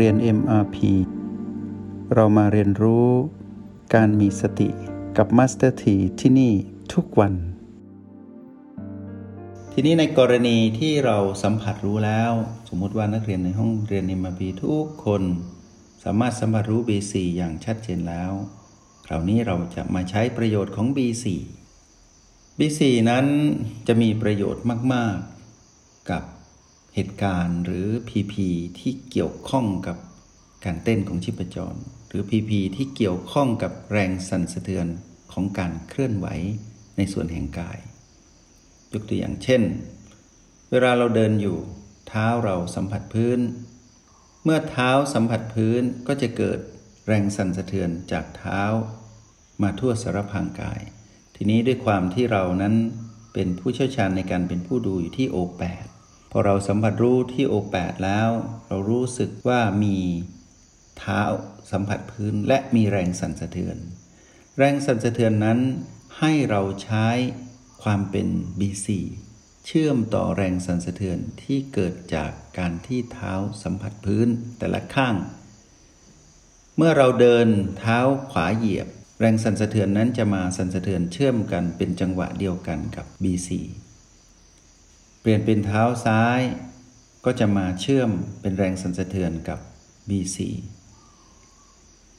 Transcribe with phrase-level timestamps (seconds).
[0.00, 0.76] เรียน MRP
[2.14, 3.08] เรามาเรียนรู้
[3.94, 4.68] การมีสติ
[5.16, 6.52] กับ Master T ที่ที่นี่
[6.94, 7.34] ทุกวัน
[9.72, 12.32] ทีนี้ในกรณีที่เราสัมผัสรู้แล้ว
[12.68, 15.22] สมมุติว่านักเรียนในห้องเรียน MRP ทุกคน
[16.04, 18.32] สามารถสัมผัสรู้ B4 อย่างชัดเจนแล้ว
[19.06, 21.24] คราวนี้เราจะมาใช้ประโยชน์ของ B4
[22.58, 23.26] B4 นั้น
[23.86, 25.16] จะมีประโยชน์มาก
[25.64, 26.22] ๆ กับ
[26.94, 28.34] เหตุการณ์หรือ PP
[28.78, 29.96] ที่เกี่ยวข้องกับ
[30.64, 34.86] การเต้นของชีพจร หรือ PP ที่เกี่ยวข้องกับแรงสั่นสะเทือน
[35.32, 36.26] ของการเคลื่อนไหว
[36.96, 37.78] ในส่วนแห่งกาย
[38.92, 39.62] ยกตัวอย่างเช่น
[40.70, 41.58] เวลาเราเดินอยู่
[42.08, 43.40] เท้าเราสัมผัสพื้น
[44.44, 46.58] เมื่อเท้าสัมผัสพื้นก็จะเกิด
[47.06, 48.62] แรงสั่นสะเทือนจากเท้า
[49.62, 50.80] มาทั่วสารพางกาย
[51.34, 52.74] ทีนี้ด้วยความที่เรานั้น
[53.34, 55.86] เป็นผู้เชี่ยวชาญในการเป็นผู้ดูอยู่ที่โอแปด
[56.36, 58.30] พอเราสัมผัสรู้ที่โอแปดแล้ว
[58.68, 59.98] เรารู้สึกว่ามี
[60.98, 61.22] เท้า
[61.70, 63.76] สัมผัสพื้นและมีแรงสั่นสะเทือน
[64.58, 65.58] แรงสั่นสะเทือนนั้น
[66.18, 67.08] ให้เราใช้
[67.82, 68.86] ความเป็น BC
[69.66, 73.32] เชื่อมต่อแรงสั่นสะเทือนที่เกิดจากการที่เท้า
[73.62, 75.14] สัมผัสพื้นแต่ละข้าง
[76.76, 77.46] เมื่อเราเดิน
[77.78, 77.98] เท้า
[78.30, 78.88] ขวาเหยียบ
[79.20, 83.50] แรงสั่นสะเทือนนั้นจะมาสั่นสะเทือนเชื่อมกันเป็นจังหวะเดียวกันกับ BC
[85.24, 86.40] เปลี่ยนเป็นเท้าซ้าย
[87.24, 89.58] ก็จะมาเชื่อมเป็นแรงสั่นสะเทือนกับ
[90.08, 90.36] BC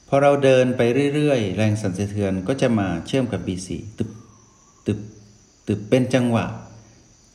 [0.08, 0.82] พอเราเดินไป
[1.14, 4.10] เรื่อยๆ แรงสั่นสะเทือนก็จะมาเชื่อมกับ BC ตึบ
[4.86, 4.98] ตึบ
[5.66, 6.46] ตึบเป็นจังหวะ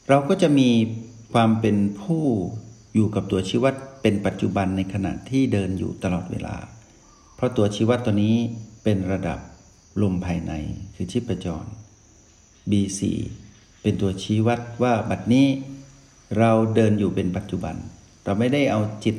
[0.09, 0.69] เราก็จะมี
[1.33, 2.25] ความเป็นผู้
[2.94, 6.56] อยู่กับตัวชี้วัดเป็นปัจจุบันในขณะที่เดินอยู่ตลอดเวลา
[7.35, 8.35] เพราะตัวชี้วัดตัวนี้
[8.83, 9.39] เป็นระดับ
[10.02, 10.53] ลมภายใน
[10.95, 11.66] คือชีพจร
[12.69, 13.02] B4
[13.81, 15.47] เป็นตัวชี้วัดว่าบัดนี้
[16.37, 17.75] เราเดินอยู่เป็นปัจจุบัน
[18.23, 19.16] เราไม่ได้เอาจิต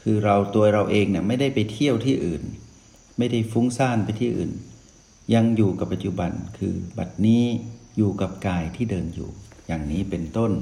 [0.00, 2.42] คือเราตัวเราเองเนี่ยไม่ได้ไปเที่ยวที่อื่น
[3.18, 4.50] ไม่ได้ฟุ้งซ่านไปที่อื่น
[5.34, 7.44] ยังอยู่กับปัจจุบันคือบัดนี้
[7.96, 9.28] อยู่กับกายที่เดินอยู่
[9.66, 10.52] อย่างนี้เป็นต้น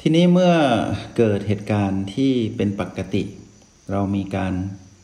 [0.00, 0.54] ทีนี้เมื่อ
[1.16, 3.22] เกิดเหตุการณ์ที่เป็นปกติ
[3.90, 4.54] เรามีการ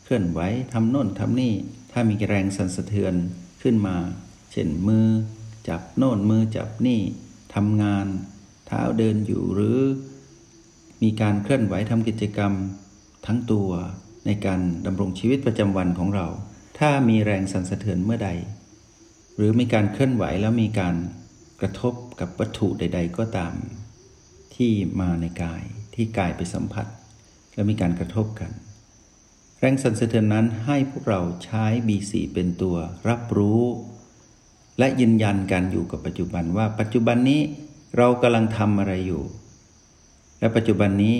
[0.03, 0.39] เคลื่อนไหว
[0.73, 1.53] ทำโน่นทำนี่
[1.91, 3.13] ถ้ามีแรงสั่นสะเทือน
[3.61, 3.95] ขึ้นมา
[4.51, 5.07] เช่นมือ
[5.67, 7.01] จับโน่นมือจับนี่
[7.55, 8.05] ทำงาน
[8.67, 9.79] เท้าเดินอยู่หรือ
[11.03, 12.53] มีการเคลื่อนไหวทำกิจกรรม
[13.25, 13.69] ทั้งตัว
[14.25, 16.27] ในการดำรงชีวิตประจำวันของเรา
[16.79, 18.29] ถ้ามีแรงสั่นสะเทือนเมื่อใด
[19.35, 20.95] หรือมีการเคลื่อนไหวแล้วมีการ
[21.59, 23.53] กระทบกับวัตถุใด ๆ ก็ตาม
[24.55, 25.63] ที่มาในกาย
[25.95, 26.87] ที่กายไปสัมผัส
[27.53, 28.51] แล้วมีการกระทบกัน
[29.59, 32.77] แรงสั่นสะเทือนนั้นให้พวกเราใช้ B4 เป็นตัว
[33.09, 33.63] รับรู้
[34.79, 37.41] และยืนยันการอยู่กับปัจจุบันว่าปัจจุบันนี้
[37.97, 39.23] เรากำลังทำอะไรอยู่
[40.39, 41.15] และปัจจุบันนี้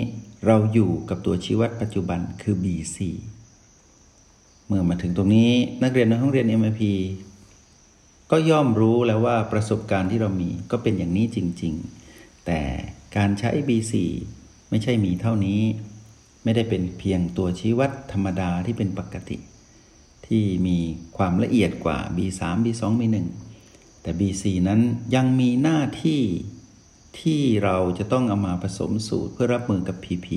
[0.46, 2.98] เราอยู่กับตัวชี้วัดปัจจุบันคือ B4
[4.66, 5.52] เมื่อมาถึงตรงนี้
[5.82, 6.82] นักเรียนในห้องเรียน MIP
[8.30, 11.74] ก็ย่อมรู้แล้วว่าประสบการณ์ที่เรามีก็เป็นอย่างนี้จริง
[12.10, 12.60] ๆ แต่
[13.16, 13.92] การใช้ B4
[14.70, 15.60] ไม่ใช่มีเท่านี้
[16.44, 19.38] ไม่ได้เป็นเพียงตัวชี้วัดธรรมดาที่เป็นปกติ
[20.26, 20.78] ที่มี
[21.16, 23.16] ความละเอียดกว่า B3 B2 B1
[24.06, 24.80] แต่ BC นั้น
[25.14, 26.22] ยังมีหน้าที่
[27.20, 30.28] ที่เราจะต้องเอามาผสมสูตรเพื่อรับมือกับ PP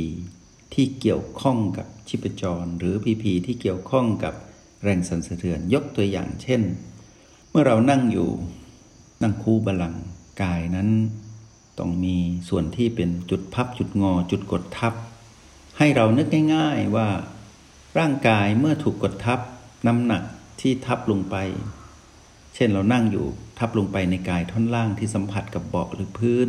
[0.73, 4.33] ที่เกี่ยวข้องกับชิปจร หรือ PP ที่เกี่ยวข้องกับ
[4.83, 6.61] แรงสั่นสะเทือนยกตัวอย่างเช่น
[7.49, 8.29] เมื่อเรานั่งอยู่
[9.21, 9.95] นั่งคู่บาลัง
[10.41, 10.89] กายนั้น
[11.79, 12.17] ต้องมี
[12.49, 14.93] ส่วนที่เป็นจุดพับจุดงอจุดกดทับ
[15.77, 17.09] ให้เรานึกง่าย ๆว่า
[17.99, 19.39] ร่างกายเมื่อถูกกดทับ
[19.87, 20.23] น้ำหนัก
[20.61, 21.37] ที่ทับลงไป
[22.55, 23.25] เช่นเรานั่งอยู่
[23.57, 26.47] ทับลงไปในกายท่อนล่างที่สัมผัสกับเบาะหรือพื้น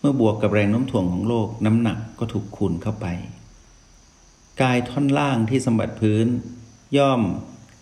[0.00, 3.06] เมื่อบวกกับแรงโน้มถ่วงของโลกน้ำหนักก็ถูกคูณเข้าไป
[4.62, 6.26] กายท่อนล่างที่สัมผัสพื้น
[6.96, 7.22] ย่อม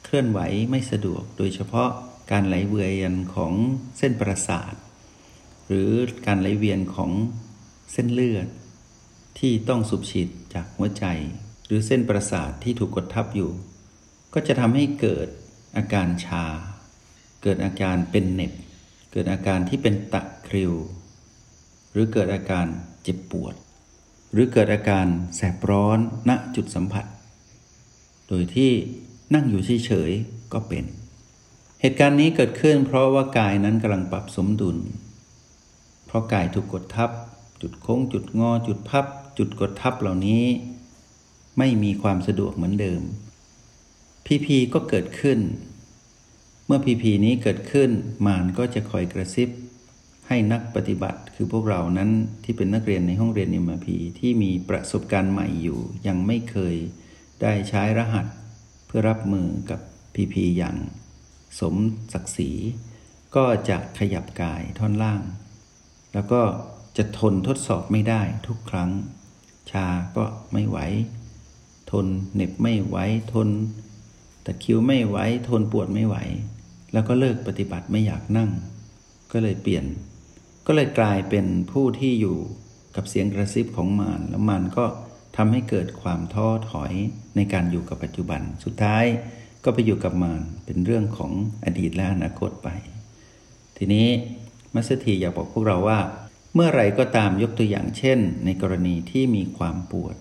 [0.04, 0.40] เคลื่อนไหว
[0.70, 1.90] ไม่สะดวก โดยเฉพาะ
[2.30, 3.52] การไหลเวียนของ
[3.98, 4.74] เส้นประสาท
[5.66, 5.90] หรือ
[6.26, 7.10] การไหลเวียนของ
[7.92, 8.48] เส้นเลือด
[9.38, 11.04] ที่ต้องสูบฉีดจากหัวใจ
[11.66, 13.50] หรือเส้นประสาทที่ถูกกดทับอยู่
[14.34, 15.28] ก็จะทำให้เกิด
[15.76, 16.44] อาการชา
[17.42, 18.52] เกิดอาการเป็นเน็บ
[19.12, 20.72] เกิดอาการที่เป็นตะคริว
[21.92, 22.66] หรือเกิดอาการ
[23.02, 23.54] เจ็บปวด
[24.32, 25.06] หรือเกิดอาการ
[25.36, 25.98] แสบร้อน
[26.28, 27.06] ณจุดสัมผัส
[28.28, 28.72] โดยที่
[29.34, 30.84] นั่งอยู่เฉยๆก็เป็น
[31.80, 34.76] เหตุการณ์นี้เกิดขึ้น เพราะว่ากายนั้นกำลังปรับสมดุล
[36.06, 37.10] เพราะกายถูกกดทับ
[37.62, 39.06] จุดโค้ง จุดงอ จุดพับ
[39.38, 40.44] จุดกดทับเหล่านี้
[41.58, 43.02] ไม่มีความสะดวกเหมือนเดิม
[44.26, 45.38] พีพีก็เกิดขึ้น
[46.72, 47.90] มื่อพีพีนี้เกิดขึ้น
[48.26, 49.48] มารก็จะคอยกระซิบ
[50.28, 52.10] ให้นักปฏิบัติคือพวกเรานั้น
[52.44, 53.88] ที่เป็นนักเรียนในห้องเรียน MRP
[54.18, 56.76] ที่มีประสบการณ์ใหม่อยู่ ยังไม่เคย
[57.42, 58.26] ได้ใช้รหัส
[58.86, 59.80] เพื่อรับมือกับ
[60.14, 60.76] PP อย่าง
[61.60, 61.76] สม
[62.12, 62.50] ศักดิ์ศรี
[63.36, 65.22] ก็จะขยับกายท่อนล่าง
[66.12, 66.42] แล้วก็
[66.96, 68.90] จะทนทดสอบไม่ได้ทุกครั้ง
[69.70, 69.86] ชา
[70.16, 70.78] ก็ไม่ไหว
[71.90, 72.96] ทนเหน็บไม่ไหว
[73.32, 73.48] ทน
[74.44, 75.16] ตะคิวไม่ไหว
[75.48, 76.16] ทนปวดไม่ไหว
[76.92, 78.50] แล้วก็เลิกปฏิบัติไม่อยากนั่ง
[79.32, 79.84] ก็เลยเปลี่ยน
[80.66, 82.36] ก็เลยกลายเป็นผู้ที่อยู่
[82.96, 84.84] กับเสียงกระซิบของมารแล้วมารก็
[85.36, 86.92] ทำให้เกิดความท้อถอย
[87.36, 89.04] ในการอยู่กับปัจจุบัน สุดท้าย
[89.64, 91.32] ก็ไปอยู่กับมารเป็นเรื่องของ
[91.64, 92.68] อดีตและอนาคตไป
[93.76, 94.08] ทีนี้
[94.74, 96.00] มัสถีอยากบอกพวกเราว่า
[96.54, 100.16] เมื่อไรก็ตามยกตัวอย่างเช่น ในกรณีที่มีความปวด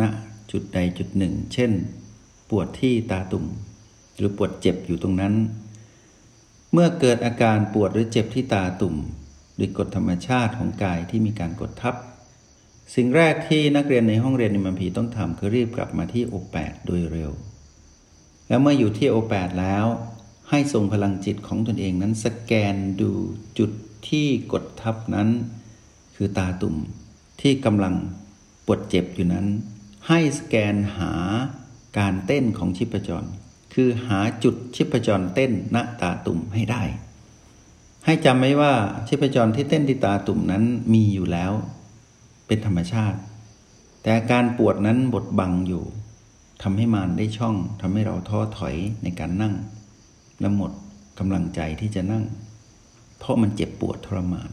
[0.00, 0.08] ณนะ
[0.50, 1.72] จุดใดจุดหนึ่ง เช่น
[2.50, 3.46] ปวดที่ตาตุ่ม
[4.16, 5.34] หรือปวดเจ็บอยู่ตรงนั้น
[6.76, 8.96] เมื่อเกิดอาการปวดหรือเจ็บที่ตาตุ่ม
[9.58, 11.94] ด้วยกฎธรรมชาติของกายที่มีการกดทับ
[12.94, 17.32] สิ่งแรกที่นักเรียนในห้องเรียนในมัมพีต้องทำคือรีบกลับมาที่โอแปดโดยเร็ว
[18.48, 19.86] แล้วเมื่ออยู่ที่โอแปดแล้ว
[20.50, 23.10] ให้ส่งพลังจิตของตนเองนั้นสแกนดู
[23.58, 23.70] จุด
[24.08, 25.28] ที่กดทับนั้น
[26.14, 26.76] คือตาตุ่ม
[27.40, 27.94] ที่กำลัง
[28.66, 29.46] ปวดเจ็บอยู่นั้น
[30.08, 31.12] ให้สแกนหา
[31.98, 33.28] การเต้นของชิปจร
[33.74, 36.82] คือหาจุดชิปจรเต้นณตาตุ่มให้ได้
[38.04, 38.74] ให้จำไว้ว่า
[39.08, 41.52] ชิปจรที่เต้นที่ตาตุ่มนั้นมีอยู่แล้ว
[42.46, 43.18] เป็นธรรมชาติ
[44.02, 45.84] แต่การปวดนั้นบดบังอยู่
[46.62, 49.54] ทำให้มานได้ช่องทำให้เราท้อถอยในการนั่ง
[50.40, 50.72] และหมด
[51.18, 52.24] กำลังใจที่จะนั่ง
[53.18, 54.50] เพราะมันเจ็บปวดทรมาน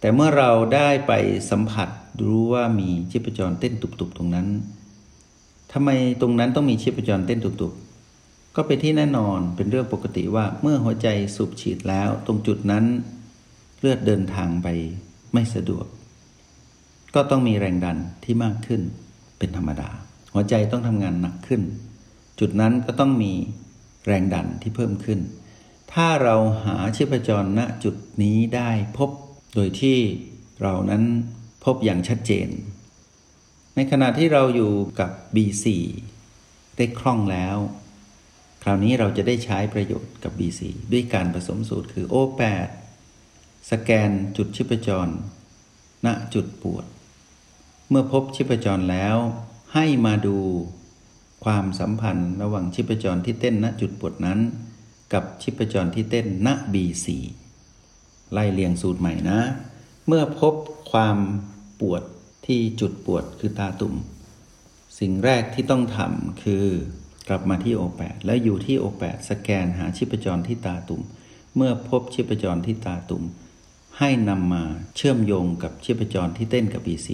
[0.00, 1.12] แต่เมื่อเราได้ไป
[1.50, 1.88] สัมผัส
[2.26, 4.46] รู้ว่ามีชีพจรเต้นตุบๆตรงนั้น
[5.72, 12.84] ทำไมตรงนั้นต้องมีชีพจรเต้นตุบๆ ก็เป็นที่แน่นอนเป็นเรื่องปกติว่าเมื่อหัวใจสูบฉีดแล้ว ตรงจุดนั้น
[13.78, 14.68] เลือดเดินทางไป
[15.32, 15.86] ไม่สะดวก
[17.14, 18.82] ก็ต้องมีแรงดันที่มากขึ้น
[19.38, 19.90] เป็นธรรมดา
[20.34, 21.62] หัวใจต้องทำงานหนักขึ้น
[22.40, 23.32] จุดนั้นก็ต้องมี
[24.06, 25.20] แรงดันที่เพิ่มขึ้น
[25.92, 29.10] ถ้าเราหาชีพจรณจุดนี้ได้พบ
[29.54, 29.98] โดยที่
[30.62, 31.02] เรานั้น
[31.64, 32.48] พบอย่างชัดเจน
[33.80, 35.66] ในขณะที่เราอยู่กับ B4
[36.76, 37.56] ได้คล่องแล้ว
[38.62, 40.60] คราวนี้เราจะได้ใช้ประโยชน์กับ B4
[40.92, 42.68] ด้วยการผสมสูตรคือ O8
[43.70, 45.08] สแกนจุดชิพจร
[46.06, 46.84] ณ จุดปวด
[47.88, 49.16] เมื่อพบชิพจรแล้ว
[49.74, 50.38] ให้มาดู
[51.44, 54.38] ความสัมพันธ์ระหว่างชิพจรที่เต้นณจุดปวดนั้น
[55.12, 57.06] กับชิพจรที่เต้นณ B4
[58.32, 59.40] ไล่เรียงสูตรใหม่นะ
[60.06, 60.54] เมื่อพบ
[60.90, 61.18] ความ
[61.82, 62.02] ปวด
[62.52, 63.94] ที่จุดปวดคือตาตุ่ม
[64.98, 66.64] สิ่งแรกที่ต้องทำคือ
[67.28, 71.02] กลับมาที่โอแปดแล้วอยู่ที่โอแปดสแกนหาชิพจรที่ตาตุ่ม
[71.56, 73.24] เมื่อพบชิพจรที่ตาตุ่ม
[73.98, 74.64] ให้นำมา
[74.96, 77.08] เชื่อมโยงกับชิพจรที่เต้นกับ B4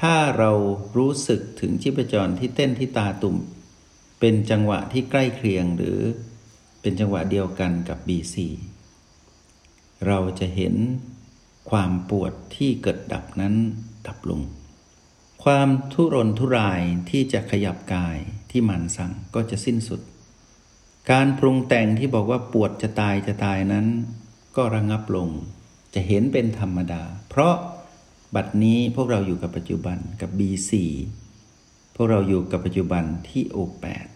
[0.00, 0.52] ถ้าเรา
[0.96, 3.36] รู้สึกถึงชิพจรที่เต้นที่ตาตุ่ม
[4.20, 5.98] เป็นจังหวะที่ใกล้เคียงหรือ
[6.80, 8.36] เป็นจังหวะเดียวกันกับ B4
[10.06, 10.74] เราจะเห็น
[11.70, 13.54] ความปวดที่เกิดดับนั้น
[14.06, 14.40] ดับลง
[15.44, 18.18] ความทุรนทุรายที่จะขยับกาย
[18.50, 20.00] ที่มันสั่งก็จะสิ้นสุด
[21.10, 23.86] การปรุงแต่งที่บอกว่าปวดจะตายจะตายนั้น
[24.56, 25.28] ก็ระงับลง
[25.94, 27.54] จะเห็นเป็นธรรมดา เพราะ
[28.34, 30.72] บัดนี้พวกเราอยู่กับปัจจุบันกับ B4
[31.94, 34.06] พวกเราอยู่กับปัจจุบันที่ O8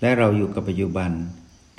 [0.00, 1.10] และเราอยู่กับปัจจุบัน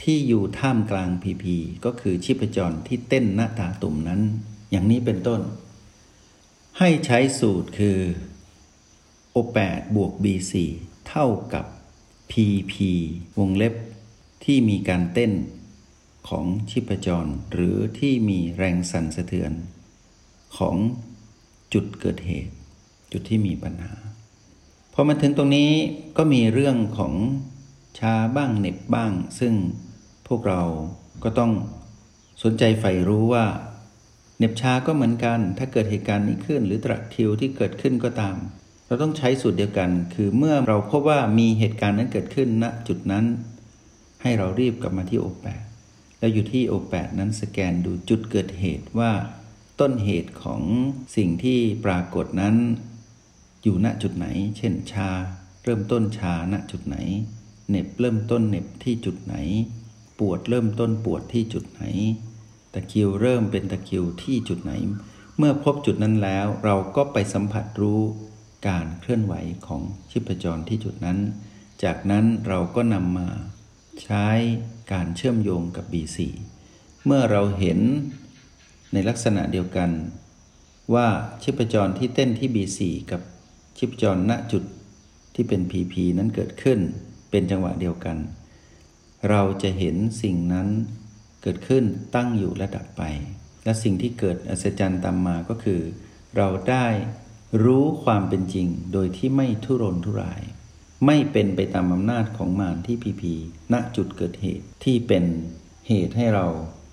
[0.01, 4.21] ที่อยู่ท่ามกลางพีพีก็คือชีพจรที่เต้นหน้าตาตุ่มนั้น
[4.71, 5.41] อย่างนี้เป็นต้น
[6.79, 7.97] ให้ใช้สูตรคือ
[9.35, 10.53] O8 บวก B4
[11.07, 11.65] เท่ากับ
[12.31, 12.73] PP
[13.39, 13.73] วงเล็บ
[14.43, 15.31] ที่มีการเต้น
[16.29, 19.51] ของชีพจร หรือที่มีแรงสั่นสะเทือน
[20.57, 20.75] ของ
[21.73, 22.53] จุดเกิดเหตุ
[23.11, 23.93] จุดที่มีปัญหา
[24.93, 25.71] พอมาถึงตรงนี้
[26.17, 27.13] ก็มีเรื่องของ
[27.99, 29.53] ชาบ้างเหน็บบ้าง ซึ่ง
[30.27, 30.61] พวกเรา
[31.23, 31.51] ก็ต้อง
[32.43, 33.45] สนใจใฝ่รู้ว่า
[34.37, 38.35] เหน็บชาก็เหมือนกัน ถ้าเกิดเหตุการณ์นี้ขึ้น หรือตรัทิวที่เกิดขึ้นก็ตาม
[38.91, 43.25] เราต้องใช้สูตรเดียวกัน คือเมื่อเราพบว่ามีเหตุการณ์นั้นเกิดขึ้นณจุดนั้น
[44.21, 45.63] ให้เรารีบกลับมาที่โอแปด
[46.19, 49.11] แล้วอยู่ที่โอแปดนั้นสแกนดูจุดเกิดเหตุว่า
[49.79, 50.61] ต้นเหตุของ
[51.15, 52.55] สิ่งที่ปรากฏนั้น
[53.63, 55.09] อยู่ณจุดไหน เช่นชา
[55.63, 56.97] เริ่มต้นชาณจุดไหน
[57.69, 59.35] เหน็บเริ่มต้นเหน็บที่จุดไหน
[60.19, 61.83] ปวดเริ่มต้นปวดที่จุดไหน
[62.73, 64.73] ตะคิวเริ่มเป็นตะคิวที่จุดไหน
[65.37, 68.03] เมื่อพบจุดนั้นแล้ว เราก็ไปสัมผัสรู้
[68.67, 69.33] การเคลื่อนไหว
[69.67, 71.19] ของชิพจรที่จุดนั้น
[71.83, 73.29] จากนั้นเราก็นำมา
[74.03, 74.27] ใช้
[74.91, 76.17] การเชื่อมโยงกับ B4
[77.05, 77.79] เมื่อเราเห็น
[78.93, 79.91] ในลักษณะเดียวกัน
[80.93, 81.07] ว่า
[81.43, 82.79] ชีพจรที่เต้นที่ B4
[83.11, 83.21] กับ
[83.77, 84.63] ชีพจรณจุด
[85.35, 86.79] ที่เป็น PP นั้นเกิดขึ้น
[87.31, 88.17] เป็นจังหวะเดียวกัน
[89.29, 90.67] เราจะเห็นสิ่งนั้น
[91.41, 91.83] เกิดขึ้น
[92.15, 93.03] ตั้งอยู่ระดับไป
[93.63, 95.81] และสิ่งที่เกิดอัศจรรย์ตามมาก็คือ
[96.37, 96.87] เราได้
[97.63, 100.41] รู้ความเป็นจริงโดยที่ไม่ทุรนทุราย
[101.05, 103.33] ไม่เป็นไปตามอำนาจของมารที่พีพี
[103.73, 105.23] ณจุดเกิดเหตุที่เป็น
[105.87, 106.47] เหตุให้เรา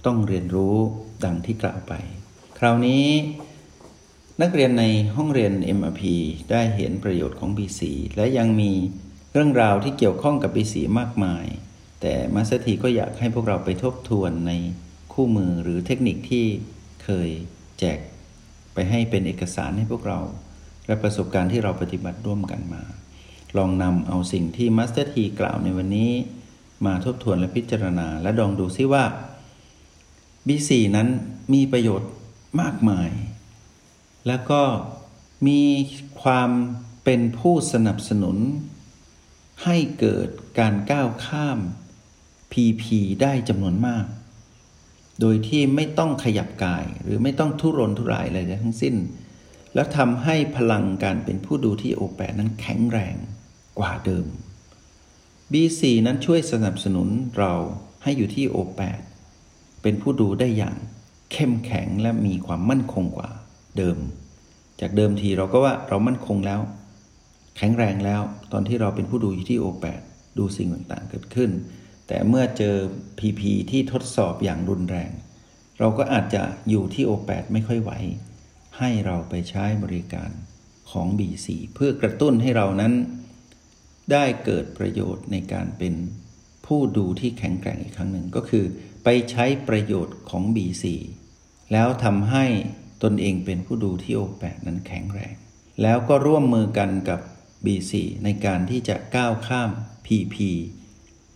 [0.06, 0.76] ต้องเรียนรู้
[1.24, 1.92] ดังที่กล่าวไป
[2.58, 3.06] คราวนี้
[4.42, 4.84] นักเรียนใน
[5.16, 6.02] ห้องเรียน MRP
[6.50, 7.80] ได้เห็นประโยชน์ของ B4
[8.16, 8.72] และยังมี
[9.32, 11.44] เรื่องราวที่เกี่ยวข้องกับ B4 มากมาย
[12.00, 14.52] แต่ Master T ก็อยากให้พวกเราไปทบทวนใน
[15.12, 16.44] คู่มือหรือเทคนิคที่
[17.04, 17.28] เคย
[17.78, 17.98] แจก
[18.74, 20.20] ไปให้เป็นเอกสารให้พวกเรา
[20.88, 22.82] และประสบการณ์ที่เราปฏิบัติร่วมกันมา
[23.56, 26.10] ลองนำเอาสิ่งที่ Master T กล่าวในวันนี้
[26.86, 29.04] มาทบทวนและพิจารณา และลองดูซิว่า
[30.46, 31.08] B4 นั้น
[31.52, 32.10] มีประโยชน์
[32.60, 33.10] มากมาย
[34.26, 34.62] แล้วก็
[35.46, 35.62] มี
[36.22, 36.50] ความ
[37.04, 38.36] เป็นผู้สนับสนุน
[39.64, 40.28] ให้เกิด
[40.58, 41.58] การก้าวข้าม
[42.52, 42.84] PP
[43.22, 44.04] ได้จำนวนมาก
[45.20, 48.94] โดยที่ไม่ต้องขยับกายหรือไม่ต้องทุรนทุรายอะไรทั้งสิ้น
[49.78, 53.16] แล้วทำให้พลังการเป็นผู้ดูที่โอแปนั้นแข็งแรง
[53.78, 54.26] กว่าเดิม
[55.52, 57.08] B4 นั้นช่วยสนับสนุน
[57.38, 57.52] เรา
[58.02, 58.80] ให้อยู่ที่โอแป
[59.82, 60.76] เป็นผู้ดูได้อย่าง
[61.32, 63.30] เข้มแข็งและมีความมั่นคงกว่า
[63.78, 63.98] เดิม
[64.80, 66.60] จากเดิมทีเราก็ว่าเรามั่นคงแล้ว
[67.56, 69.84] แข็งแรงแล้วตอนที่เราเป็นผู้ดูอยู่ที่โอแป
[70.38, 71.50] ดูสิ่งต่างๆเกิดขึ้น
[72.08, 72.76] แต่เมื่อเจอ
[73.18, 75.10] PP ที่ทดสอบอย่างรุนแรง
[75.78, 77.92] เราก็อาจจะอยู่ที่โอแปดไม่ค่อยไหว
[78.78, 80.30] ให้เราไปใช้บริการ
[80.90, 82.94] ของ B4 เพื่อกระตุ้นให้เรานั้น
[84.12, 85.94] ได้เกิดประโยชน์ในการเป็น
[86.66, 88.64] ผู้ดูที่แข็งแกร่งอีกครั้งหนึ่งก็คือ
[89.04, 90.84] ไปใช้ประโยชน์ของ B4
[91.72, 92.44] แล้วทำให้
[93.02, 95.34] ตนเองเป็นผู้ดูที่โอแปนั้นแข็งแรง
[95.82, 97.20] แล้วก็ร่วมมือกันกับ
[97.64, 97.92] B4
[98.24, 99.70] ในการที่จะก้าวข้าม
[100.06, 100.36] PP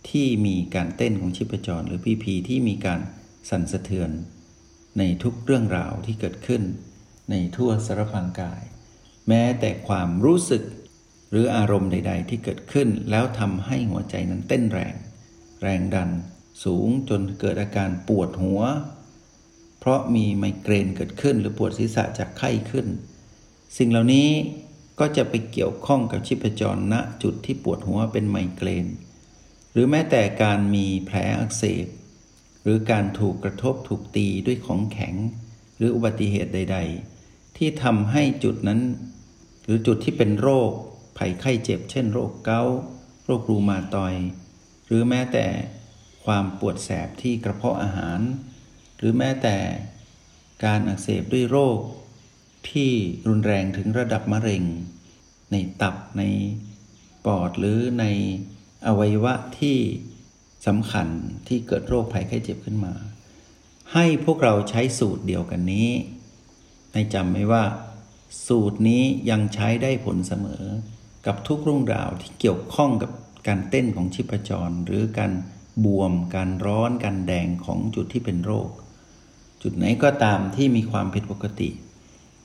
[0.09, 2.99] ที่มีการเต้นของชีพจร หรือ PP ที่มีการ
[3.49, 4.09] สั่นสะเทือน
[4.97, 6.61] ในทุกเรื่องราวที่เกิดขึ้น
[7.29, 8.61] ในทั่วสารพังกาย
[9.27, 10.63] แม้แต่ความรู้สึก
[11.31, 14.95] หรืออารมณ์ใด ๆ ที่เกิดขึ้นแล้วทำให้หัวใจนั้นเต้นแรง
[15.61, 16.09] แรงดัน
[16.63, 18.61] สูงจนเกิดอาการปวดหัว
[19.79, 22.87] เพราะมีไมเกรนเกิดขึ้น หรือปวดศีรษะจากไข้ขึ้น
[23.77, 24.29] สิ่งเหล่านี้
[24.99, 28.87] ก็จะไปเกี่ยวข้องกับชีพจรณจุดที่ปวดหัวเป็นไมเกรน
[29.71, 31.87] หรือแม้แต่การมีแผลอักเสบ
[32.63, 35.15] หรือการถูกกระทบถูกตีด้วยของแข็ง
[35.77, 37.12] หรืออุบัติเหตุใด ๆ
[37.57, 38.81] ที่ทำให้จุดนั้น
[39.63, 40.71] หรือจุดที่เป็นโรค
[41.17, 42.77] ภัยไข้เจ็บ เช่น โรคเกาต์
[43.25, 44.15] โรครูมาตอย
[44.85, 45.45] หรือแม้แต่
[46.25, 48.19] ความปวดแสบที่กระเพาะอาหาร
[48.97, 49.57] หรือแม้แต่
[50.65, 51.79] การอักเสบด้วยโรค
[52.71, 52.91] ที่
[53.27, 54.63] รุนแรงถึงระดับมะเร็ง
[55.51, 56.23] ในตับใน
[57.25, 58.05] ปอดหรือใน
[58.87, 59.77] อวัยวะที่
[60.67, 61.07] สำคัญ
[61.47, 62.93] ที่เกิดโรคภัยไข้เจ็บขึ้นมา
[63.93, 65.89] ให้พวกเราใช้สูตรเดียวกันนี้
[66.93, 67.63] ให้จำไว้ว่า
[68.47, 70.63] สูตรนี้ยังใช้ได้ผลเสมอ
[71.25, 73.11] กับทุกรุ่งราวที่เกี่ยวข้องกับ
[73.47, 75.31] การเต้นของชีพจร หรือการ
[75.85, 78.69] บวม การร้อน การแดงของจุดที่เป็นโรค
[79.61, 81.69] จุดไหนก็ตามที่มีความผิดปกติ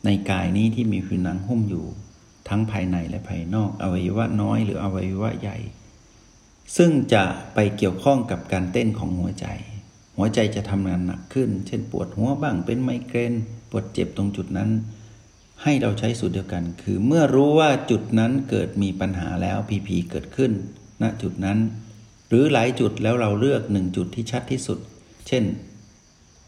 [0.04, 1.86] ในกายนี้ที่มีผิวหนังหุ้มอยู่
[2.48, 5.58] ทั้งภายในและภายนอกอวัยวะน้อยหรืออวัยวะใหญ่
[6.76, 7.24] ซึ่งจะ
[7.54, 9.46] ไปเกี่ยวข้องกับการเต้นของหัวใจ
[10.16, 13.34] หัวใจจะทำงานหนักขึ้น เช่นปวดหัวบ้างเป็นไมเกรน
[13.70, 14.70] ปวดเจ็บตรงจุดนั้น
[15.62, 20.52] ให้เราใช้สูตรเดียวกัน คือเมื่อรู้ว่าจุดนั้นเกิดมีปัญหาแล้วพีพีเกิดขึ้น
[21.02, 21.58] ณจุดนั้น
[22.28, 24.78] หรือหลายจุดแล้วเราเลือกหนึ่งจุดที่ชัดที่สุด
[25.28, 25.44] เช่น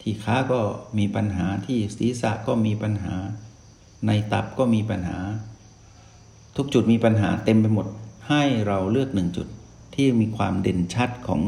[0.01, 0.61] ที่ขาก็
[0.99, 3.15] มีปัญหาที่ศีรษะก็มีปัญหา
[4.07, 5.19] ในตับก็มีปัญหา
[6.57, 7.87] ทุกจุดมีปัญหาเต็มไปหมด
[8.29, 9.47] ให้เราเลือกหนึ่งจุด
[9.95, 11.43] ที่มีความเด่นชัดของ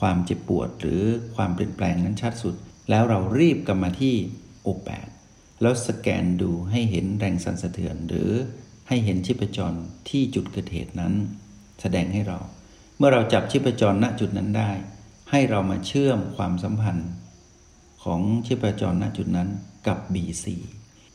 [0.00, 1.00] ความเจ็บปวดหรือ
[1.36, 2.54] ความเปลี่ยนแปลงนั้นชัดสุด
[2.90, 4.14] แล้วเรารีบกลับมาที่
[4.64, 5.08] โอแปด
[5.62, 8.30] แล้วสแกนดูให้เห็นแรงสั่นสะเทือน หรือ
[8.88, 9.78] ให้เห็นชีพจร
[10.08, 11.14] ที่จุดเกิดเหตุนั้น
[11.80, 12.38] แสดงให้เรา
[12.96, 14.70] เมื่อเราจับชีพจรณจุดนั้นได้
[15.30, 17.10] ให้เรามาเชื่อมความสัมพันธ์
[18.04, 19.48] ของชีพจรณจุดนั้น
[19.86, 20.46] กับ B4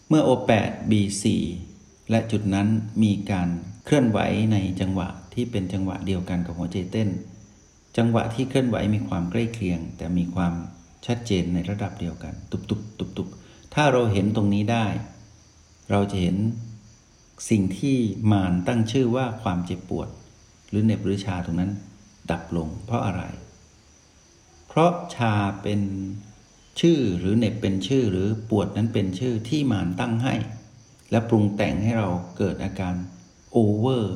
[0.08, 1.25] เมื่อ O8 B4
[2.10, 2.68] และจุดนั้น
[3.03, 3.50] มีการ
[3.86, 4.20] เคลื่อนไหว
[4.51, 7.10] ในจังหวะที่เป็นจังหวะเดียวกันกับหัวใจเต้น
[7.98, 10.53] จังหวะที่เคลื่อนไหวมีความใกล้เคียง แต่มีความ
[11.06, 13.27] ชัดเจนในระดับเดียวกัน ตุบตุบตุบตุบ
[13.74, 14.86] ถ้าเราเห็นตรงนี้ได้
[15.91, 16.38] เราจะเห็น
[17.50, 17.98] สิ่งที่
[18.32, 20.08] มารตั้งชื่อว่าความเจ็บปวด
[20.70, 21.72] หรือเหน็บหรือชาตรงนั้น
[22.32, 23.24] ดับลง เพราะอะไร
[24.68, 25.82] เพราะชาเป็น
[26.79, 30.34] ชื่อหรือเหน็บเป็นชื่อหรือปวดนั้นเป็นชื่อที่มานตั้งให้
[31.12, 32.96] และปรุงแต่งให้เราเกิดอาการ
[33.51, 34.15] โอเวอร์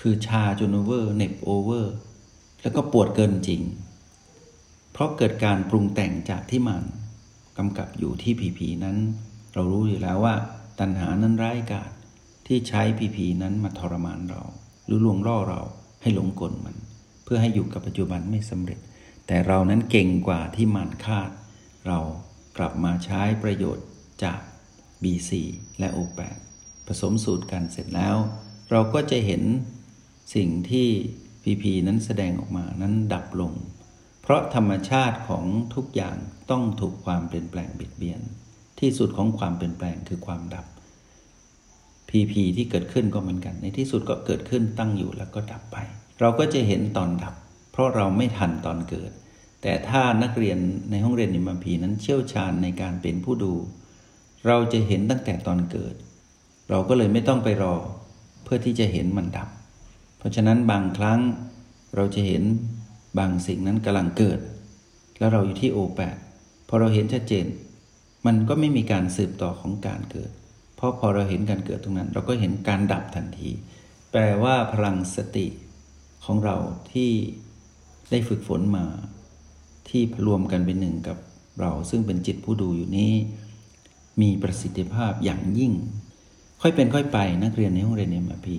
[0.00, 1.94] คือชาจนโอเวอร์เหน็บโอเวอร์
[2.62, 3.62] แล้วก็ปวดเกินจริง
[4.98, 6.82] เพราะเกิดการปรุงแต่งจากที่มัน
[7.58, 8.96] กำกับอยู่ที่ PP นั้น
[9.52, 10.34] เรารู้อยู่แล้วว่า
[10.80, 11.90] ตัณหานั้นร้ายกาจ
[12.46, 14.42] ที่ใช้ PP นั้นมาทรมานเรา
[14.86, 15.62] หรือลวงล่อเรา
[16.02, 16.76] ให้หลงกลมัน
[17.24, 18.80] เพื่อให้อยู่กับปัจจุบันไม่สำเร็จ
[19.26, 21.30] แต่เรานั้นเก่งกว่าที่มันคาด
[21.86, 21.98] เรา
[22.58, 23.86] กลับมาใช้ประโยชน์
[24.24, 24.40] จาก
[25.02, 25.30] B4
[25.78, 26.20] และ O8
[26.86, 28.16] ผสมสูตรกันเสร็จแล้ว
[28.70, 29.42] เราก็จะเห็น
[30.34, 30.88] สิ่งที่
[31.42, 33.54] พีพีนั้นแสดงออกมานั้นดับลง
[34.28, 35.44] เพราะธรรมชาติของ
[35.74, 36.16] ทุกอย่าง
[36.50, 38.20] ต้องถูกความเปลี่ยนแปลงบียดเบียน
[38.80, 40.66] ที่สุดของความเปลี่ยนแปลงคือความดับ
[42.08, 45.76] พีพีที่เกิดขึ้นก็เหมือนกัน ในที่สุดก็เกิดขึ้นตั้งอยู่แล้วก็ดับไป
[46.20, 47.34] เราก็จะเห็นตอนดับ
[47.72, 49.10] เพราะเราไม่ทันตอนเกิด
[49.62, 50.58] แต่ถ้านักเรียน
[50.90, 53.54] ในห้องเรียนนิมพีนั้นเชี่ยวชาญในการเป็นผู้ดู
[54.46, 55.94] เราจะเห็นตั้งแต่ตอนเกิด
[56.70, 57.74] เราก็เลยไม่ต้องไปรอ
[58.44, 59.48] เพื่อที่จะเห็นมันดับ
[60.18, 61.20] เพราะฉะนั้นบางครั้ง
[61.94, 62.42] เราจะเห็น
[63.18, 64.38] บางสิ่งนั้นกำลังเกิด
[65.18, 66.16] แล้วเราอยู่ที่โอแปด
[66.68, 67.46] พอเราเห็นชัดเจน
[68.26, 70.30] มันก็ไม่มีการสืบต่อของการเกิด
[70.76, 73.50] เพราะพอเราเห็นการเกิดตรงนั้น เราก็เห็นการดับทันที
[74.10, 75.46] แปลว่าพลังสติ
[76.24, 76.56] ของเรา
[76.92, 77.10] ที่
[78.10, 78.84] ได้ฝึกฝนมา
[79.88, 81.18] ที่รวมกันเป็นหนึ่งกับ
[81.60, 83.12] เราซึ่งเป็นจิตผู้ดูอยู่นี้
[84.20, 85.72] มีประสิทธิภาพอย่างยิ่ง
[86.60, 88.58] ค่อยเป็นค่อยไปนักเรียนในห้องเรียนเอ็มพี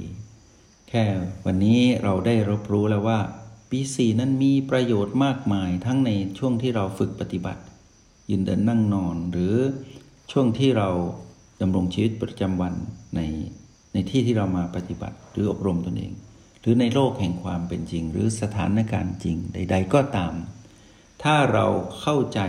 [0.89, 1.03] แค่
[1.45, 3.19] วันนี้เราได้รับรู้แล้วว่า
[3.69, 7.61] ปีสี่นั้นมีประโยชน์มากมายทั้งในช่วงที่เราฝึกปฏิบัติ
[8.29, 9.55] ยืนเดินนั่งนอนหรือ
[10.31, 10.89] ช่วงที่เรา
[11.61, 12.73] ดำรงชีวิตประจำวัน
[13.15, 13.21] ใน
[13.93, 16.13] ในที่ที่เรามาปฏิบัติหรืออบรมตนเอง
[16.61, 20.33] หรือในโลกแห่งความเป็นจริง หรือสถานการณ์จริงใด ๆ ก็ตาม
[21.23, 21.65] ถ้าเรา
[22.01, 22.39] เข้าใจ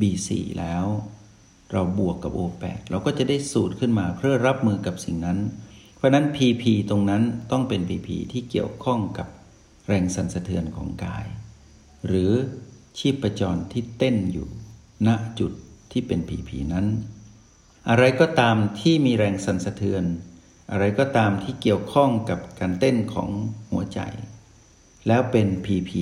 [0.00, 0.84] B4 แล้ว
[1.72, 5.38] เราบวกกับ O8 เราก็จะได้สูตรขึ้นมาเพื่อรับมือกับสิ่งนั้น
[5.96, 9.28] เพราะนั้น PP ตรงนั้นต้องเป็น PP ที่เกี่ยวข้องกับ
[9.88, 11.26] แรงสั่นสะเทือนของกาย
[12.06, 12.32] หรือ
[12.98, 14.48] ชีพจรที่เต้นอยู่
[15.06, 15.52] ณจุด
[15.92, 16.86] ที่เป็น PP นั้น
[17.88, 20.04] อะไรก็ตามที่มีแรงสั่นสะเทือน
[20.70, 23.30] อะไรก็ตามที่เกี่ยวข้องกับการเต้นของ
[23.70, 24.00] หัวใจ
[25.06, 25.92] แล้วเป็น PP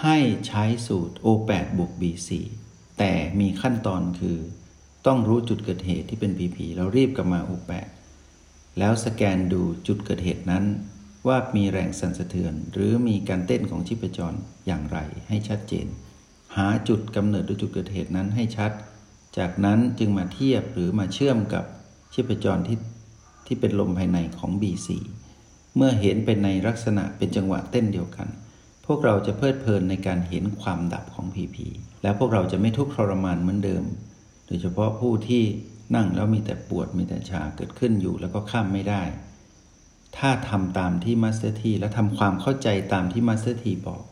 [0.00, 2.30] ให้ใช้สูตร O8 บวก B4
[2.98, 4.38] แต่มีขั้นตอนคือ
[5.06, 7.88] ต้องรู้จุดเกิดเหตุที่เป็น PP เรารีบกลับมา O8
[8.78, 10.64] แล้วสแกนดูจุดเกิดเหตุนั้น
[11.26, 15.86] ว่ามีแรงสั่นสะเทือน หรือมีการเต้นของชีพจรอย่างไรให้ชัดเจน
[16.56, 18.72] หาจุดกำเนิดหรือจุดเกิดเหตุนั้นให้ชัด
[19.38, 21.64] จากนั้นจึงมาเทียบหรือมาเชื่อมกับ
[22.12, 22.78] ชีพจรที่
[23.46, 24.88] ที่เป็นลมภายในของ B4
[25.76, 28.28] เมื่อเห็นเป็นในลักษณะเป็นจังหวะเต้นเดียวกัน
[28.86, 31.56] พวกเราจะเพลิดเพลินในการเห็นความดับของ PP
[32.02, 33.84] แล้วพวกเราจะไม่ทุกข์ทรมานเหมือนเดิม
[34.46, 35.44] โดยเฉพาะผู้ที่
[35.96, 39.02] นั่งแล้วมีแต่ปวดมีแต่ชาเกิดขึ้นอยู่แล้วก็ข้ามไม่ได้
[40.18, 44.02] ถ้าทำตามที่ Master T และทำความเข้าใจตามที่ Master T บอก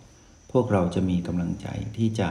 [0.53, 2.29] พวกเราจะมีกำลังใจที่จะ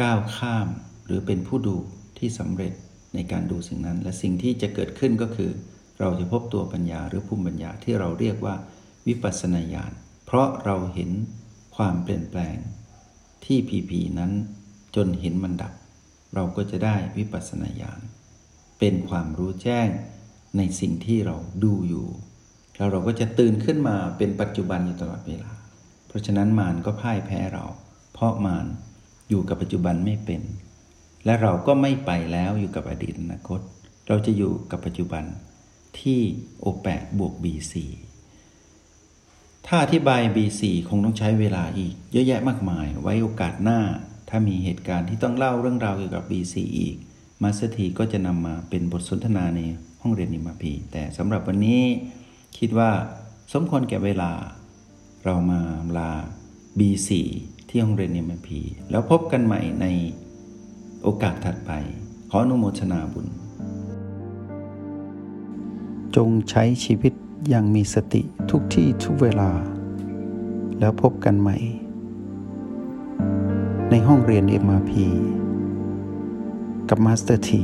[0.00, 0.68] ก้าวข้าม
[1.06, 1.76] หรือเป็นผู้ดู
[2.18, 2.72] ที่สำเร็จ
[3.14, 5.50] ในการดูสิ่งนั้น และสิ่งที่จะเกิดขึ้นก็คือ
[6.00, 8.54] เราจะพบตัวปัญญาหรือภูมิปัญญาที่เราเรียกว่า
[9.06, 9.92] วิปัสสนาญาณ
[10.26, 11.10] เพราะเราเห็น
[11.76, 12.56] ความเปลี่ยนแปลง
[13.44, 14.32] ที่ PP นั้น
[14.96, 15.72] จนเห็นมันดับ
[16.34, 18.00] เราก็จะได้วิปัสสนาญาณ
[18.78, 19.88] เป็นความรู้แจ้ง
[20.56, 22.08] ในสิ่งที่เราดูอยู่
[22.76, 25.52] แล้วเราก็จะตื่นขึ้นมาเป็นปัจจุบันอยู่ตลอดเวลา
[26.08, 27.64] เพราะฉะนั้นมารก็พ่ายแพ้เรา
[28.12, 28.66] เพราะมาร
[29.28, 30.42] อยู่กับปัจจุบันไม่เป็น
[31.24, 33.60] และเราก็ไม่ไปแล้วอยู่กับอดีตอนาคต
[34.08, 35.24] เราจะอยู่กับปัจจุบัน
[35.98, 36.20] ที่
[36.60, 37.74] โอแปดบวก B4
[39.66, 43.80] ถ้าอธิบาย B4 คงต้องใช้เวลาอีก เยอะแยะมากมาย ไว้โอกาสหน้า
[44.28, 46.96] ถ้ามีเหตุการณ์ที่ต้องเล่าเรื่องราวเกี่ยวกับ B4 อีก
[47.42, 49.60] มาสเตีก็จะนำมาเป็นบทสนทนาใน
[50.02, 51.82] ห้องเรียนนิมาพีแต่สำหรับวันนี้
[52.58, 52.90] คิดว่า
[53.52, 54.32] สมควรแก่เวลา
[55.24, 55.60] เรามา
[55.96, 56.10] ลา
[56.78, 57.10] B4
[57.68, 58.60] ที่ห้องเรียนนิมาพี
[58.90, 59.86] แล้วพบกันใหม่ใน
[61.02, 61.70] โอกาสถัดไป
[62.30, 63.26] ขออนุโมทนาบุญ
[66.16, 67.12] จงใช้ชีวิต
[67.48, 69.50] อย่างมีสติทุกที่ทุกเวลา
[70.78, 71.56] แล้วพบกันใหม่
[73.90, 74.92] ในห้องเรียน MRP
[76.88, 77.62] กับมาสเตอร์ที